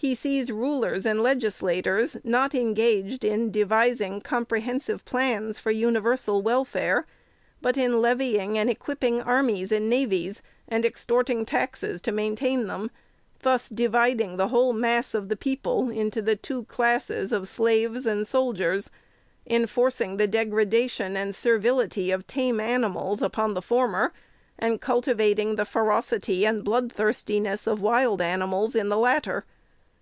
He 0.00 0.14
sees 0.14 0.52
rulers 0.52 1.04
and 1.04 1.24
legislators, 1.24 2.16
not 2.22 2.54
engaged 2.54 3.24
in 3.24 3.50
devising 3.50 4.20
comprehensive 4.20 5.04
plans 5.04 5.58
for 5.58 5.72
universal 5.72 6.40
welfare, 6.40 7.04
but 7.60 7.76
in 7.76 8.00
levying 8.00 8.56
and 8.56 8.70
equipping 8.70 9.20
armies 9.20 9.72
and 9.72 9.90
navies, 9.90 10.40
and 10.68 10.84
extorting 10.84 11.44
taxes 11.44 12.00
to 12.02 12.12
maintain 12.12 12.68
them, 12.68 12.92
thus 13.42 13.68
dividing 13.68 14.36
the 14.36 14.46
whole 14.48 14.72
mass 14.72 15.14
of 15.14 15.28
the 15.28 15.36
people 15.36 15.90
into 15.90 16.22
the 16.22 16.36
two 16.36 16.62
classes 16.66 17.32
of 17.32 17.48
slaves 17.48 18.06
and 18.06 18.24
soldiers; 18.28 18.92
enforcing 19.50 20.16
the 20.16 20.28
degradation 20.28 21.16
and 21.16 21.34
ser 21.34 21.58
vility 21.58 22.14
of 22.14 22.24
tame 22.28 22.60
animals 22.60 23.20
upon 23.20 23.54
the 23.54 23.60
former, 23.60 24.12
and 24.60 24.80
cultivating 24.80 25.56
the 25.56 25.64
ferocity 25.64 26.46
and 26.46 26.62
blood 26.62 26.92
thirstiness 26.92 27.66
of 27.66 27.82
wild 27.82 28.22
animals 28.22 28.76
in 28.76 28.90
the 28.90 28.96
latter. 28.96 29.44